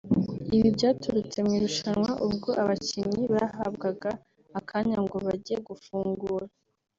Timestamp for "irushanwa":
1.57-2.11